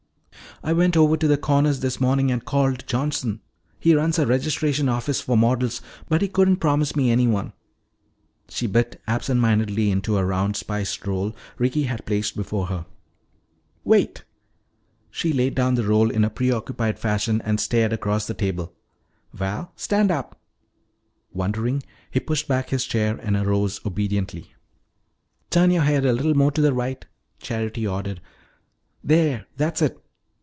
[0.63, 3.41] I went over to the Corners this morning and called Johnson
[3.79, 7.53] he runs a registration office for models but he couldn't promise me anyone."
[8.47, 12.85] She bit absent mindedly into a round spiced roll Ricky had placed before her.
[13.83, 14.23] "Wait!"
[15.09, 18.71] She laid down the roll in a preoccupied fashion and stared across the table.
[19.33, 20.39] "Val, stand up."
[21.33, 21.81] Wondering,
[22.11, 24.53] he pushed back his chair and arose obediently.
[25.49, 27.03] "Turn your head a little more to the right,"
[27.39, 28.21] Charity ordered.
[29.03, 29.97] "There, that's it!